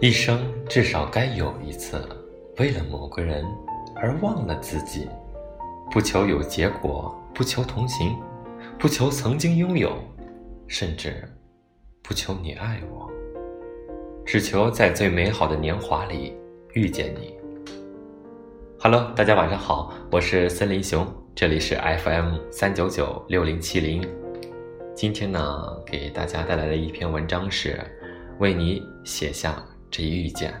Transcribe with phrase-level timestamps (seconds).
[0.00, 2.00] 一生至少该有一次，
[2.58, 3.44] 为了某个人
[3.96, 5.08] 而忘了自己，
[5.90, 8.16] 不求有结果，不求同行，
[8.78, 9.96] 不求曾经拥有，
[10.66, 11.28] 甚至
[12.02, 13.10] 不求你爱我，
[14.24, 16.36] 只求在最美好的年华里
[16.74, 17.34] 遇见你。
[18.78, 24.27] Hello，大家晚上好，我是森林熊，这里是 FM 三九九六零七零。
[25.00, 27.78] 今天呢，给大家带来的一篇文章是
[28.40, 29.64] 为你写下。
[29.88, 30.52] 这一遇见，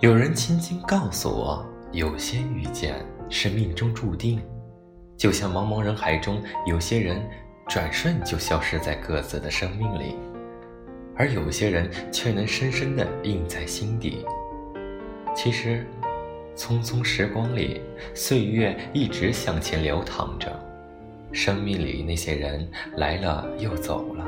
[0.00, 2.96] 有人轻轻告诉我，有些遇见
[3.30, 4.42] 是命中注定，
[5.16, 7.24] 就像茫茫人海中，有些人
[7.68, 10.16] 转瞬就消失在各自的生命里，
[11.14, 14.26] 而有些人却能深深的印在心底。
[15.32, 15.86] 其实，
[16.56, 17.80] 匆匆时光里，
[18.14, 20.50] 岁月一直向前流淌着，
[21.32, 24.24] 生命里那些人来了又走了。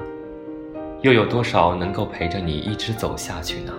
[1.03, 3.73] 又有多少能够陪着你一直走下去呢？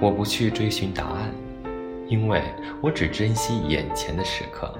[0.00, 1.30] 我不去追寻答案，
[2.06, 2.42] 因为
[2.80, 4.72] 我只珍惜眼前的时刻，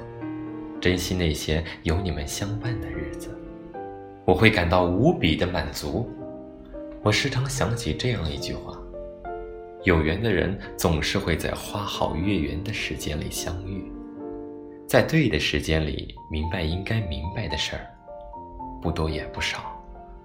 [0.80, 3.30] 珍惜那些有你们相伴的日子，
[4.24, 6.08] 我会感到无比的满足。
[7.02, 8.78] 我时常想起这样一句话：
[9.84, 13.90] 有缘的人总是会在花好月圆的时间里相遇，
[14.88, 17.86] 在对的时间里明白应该明白的事儿，
[18.80, 19.74] 不多也不少。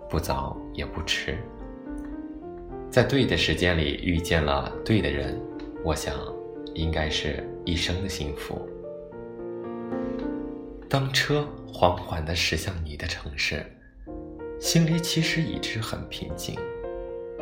[0.09, 1.36] 不早也不迟，
[2.88, 5.41] 在对的时间里遇见了对的人，
[5.84, 6.14] 我想，
[6.75, 8.61] 应该是一生的幸福。
[10.88, 13.66] 当车缓缓地驶向你的城市，
[14.59, 16.56] 心里其实已知很平静，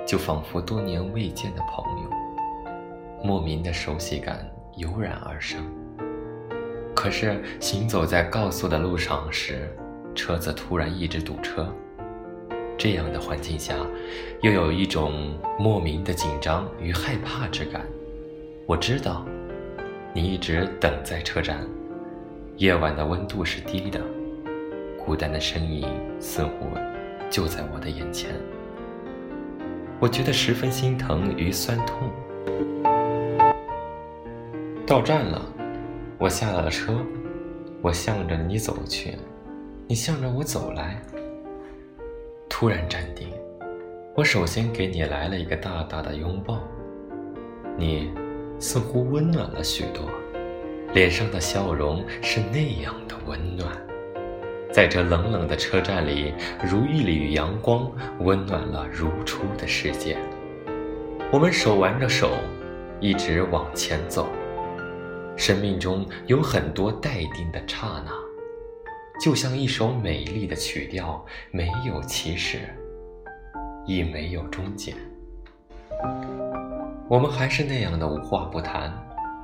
[0.07, 2.09] 就仿佛多年未见的朋友，
[3.21, 5.61] 莫名的熟悉感油然而生。
[7.01, 9.67] 可是行走在高速的路上时，
[10.13, 11.67] 车子突然一直堵车。
[12.77, 13.73] 这样的环境下，
[14.41, 17.81] 又有一种莫名的紧张与害怕之感。
[18.67, 19.25] 我知道，
[20.13, 21.67] 你一直等在车站。
[22.57, 23.99] 夜晚的温度是低的，
[25.03, 25.89] 孤单的身影
[26.19, 26.67] 似乎
[27.31, 28.29] 就在我的眼前。
[29.99, 32.11] 我觉得十分心疼与酸痛。
[34.85, 35.41] 到站了，
[36.21, 37.03] 我下了车，
[37.81, 39.17] 我向着你走去，
[39.87, 41.01] 你向着我走来。
[42.47, 43.27] 突然站定，
[44.15, 46.61] 我首先给你来了一个大大的拥抱，
[47.75, 48.11] 你
[48.59, 50.03] 似乎温暖了许多，
[50.93, 53.75] 脸上的笑容是那样的温暖，
[54.71, 60.15] 在这冷冷的车站里，如一缕阳光，温暖了如初的世界。
[61.31, 62.29] 我们手挽着手，
[62.99, 64.27] 一直往前走，
[65.41, 68.11] 生命中有很多待定的刹那。
[69.19, 72.59] 就像一首美丽的曲调，没有起始，
[73.87, 74.93] 亦没有终结。
[77.09, 78.93] 我们还是那样的无话不谈，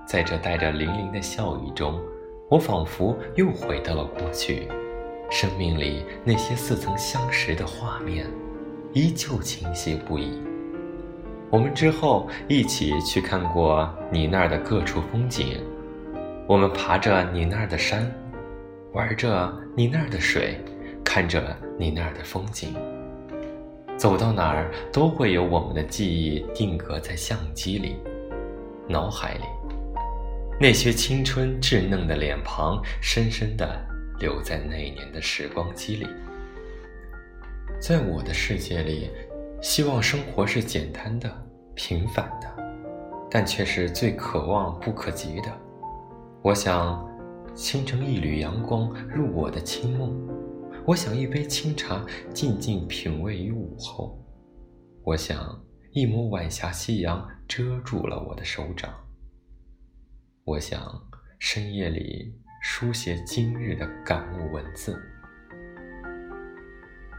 [0.07, 1.99] 在这带着粼粼的笑语中，
[2.47, 4.67] 我仿佛又回到了过去，
[5.31, 8.27] 生命里那些似曾相识的画面，
[8.93, 10.39] 依旧清晰不已。
[11.49, 15.59] 我们之后一起去看过你那儿的各处风景，
[16.47, 18.09] 我们爬着你那儿的山。
[18.93, 20.59] 玩着你那儿的水，
[21.03, 22.73] 看着你那儿的风景，
[23.95, 27.97] 走到哪儿都会有我们的记忆定格在相机里、
[28.87, 29.43] 脑海里，
[30.59, 33.79] 那些青春稚嫩的脸庞，深深的
[34.19, 36.07] 留在那年的时光机里。
[37.79, 39.11] 在我的世界里，
[39.61, 41.29] 希望生活是简单的、
[41.75, 42.47] 平凡的，
[43.29, 45.51] 但却是最可望不可及的。
[46.47, 47.05] 我想。
[47.53, 50.15] 倾城一缕阳光入我的清梦，
[50.85, 54.23] 我想一杯清茶静静品味于午后，
[55.03, 55.59] 我想
[55.91, 58.93] 一抹晚霞夕阳遮住了我的手掌，
[60.45, 60.79] 我想
[61.39, 62.31] 深夜里
[62.61, 64.95] 书写今日的感悟文字，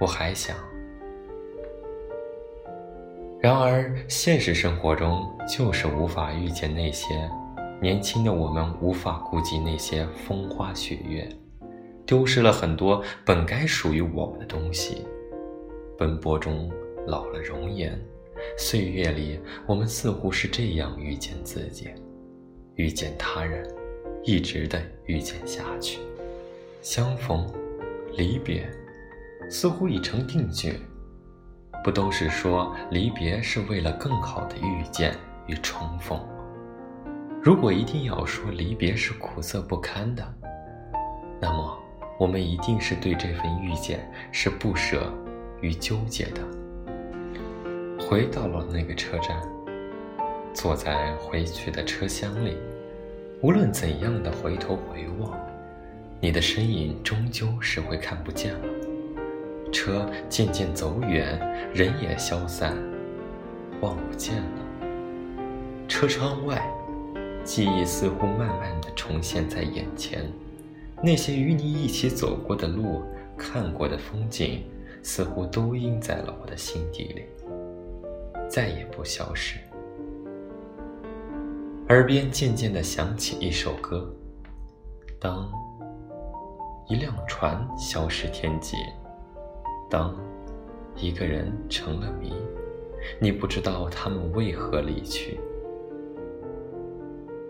[0.01, 0.57] 我还想，
[3.41, 7.29] 然而现实生活中就是无法遇见那些。
[7.81, 11.29] 年轻的我们无法顾及那些风花雪月，
[12.05, 15.07] 丢失了很多本该属于我们的东西。
[15.97, 16.71] 奔波中
[17.07, 17.97] 老了容颜，
[18.57, 21.89] 岁月里我们似乎是这样遇见自己，
[22.75, 23.65] 遇见他人，
[24.25, 26.01] 一直的遇见下去。
[26.83, 27.47] 相逢，
[28.17, 28.69] 离别，
[29.49, 30.75] 似乎已成定局。
[31.85, 35.15] 不都是说离别是为了更好的遇见
[35.47, 36.21] 与重逢？
[37.41, 40.35] 如果一定要说离别是苦涩不堪的，
[41.41, 41.79] 那么
[42.19, 44.01] 我们一定是对这份遇见
[44.33, 45.13] 是不舍
[45.61, 46.41] 与纠结的。
[47.99, 49.41] 回到了那个车站，
[50.53, 52.57] 坐在回去的车厢里，
[53.41, 55.39] 无论怎样的回头回望，
[56.21, 58.69] 你的身影终究是会看不见了。
[59.71, 61.39] 车渐渐走远，
[61.73, 62.77] 人也消散，
[63.81, 64.51] 望不见了。
[65.87, 66.63] 车窗外，
[67.45, 70.31] 记忆似乎慢慢的重现在眼前。
[71.03, 73.03] 那些与你一起走过的路，
[73.37, 74.65] 看过的风景，
[75.03, 77.25] 似乎都印在了我的心底里，
[78.49, 79.59] 再也不消失。
[81.89, 84.13] 耳边渐渐的响起一首歌：
[85.21, 85.51] 当
[86.89, 88.77] 一辆船消失天际，
[89.89, 90.15] 当
[90.97, 92.35] 一个人成了谜，
[93.21, 95.39] 你不知道他们为何离去，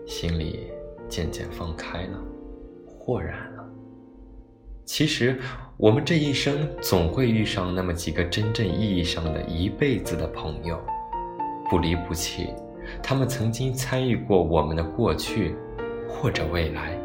[0.09, 0.71] 心里
[1.07, 2.19] 渐渐放开了。
[2.87, 3.63] 豁然了。
[4.83, 5.39] 其实，
[5.77, 10.81] 我们这一生总会遇上那么几个真正意义上的一辈子的朋友，
[11.69, 12.49] 不离不弃。
[13.03, 15.55] 他们曾经参与过我们的过去，
[16.07, 16.99] 或者未来。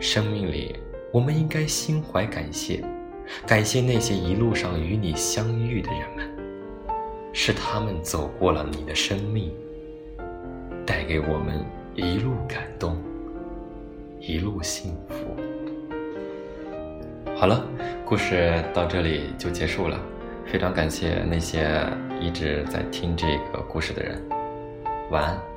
[0.00, 0.74] 生命里，
[1.12, 2.84] 我们应该心怀感谢，
[3.46, 6.28] 感谢那些一路上与你相遇的人们，
[7.32, 9.54] 是他们走过了你的生命，
[10.84, 11.64] 带给我们
[11.96, 12.94] 一路感动。
[14.20, 15.34] 一路幸福。
[17.34, 17.64] 好了，
[18.04, 19.98] 故事到这里就结束了。
[20.44, 21.82] 非常感谢那些
[22.20, 24.22] 一直在听这个故事的人。
[25.10, 25.55] 晚安。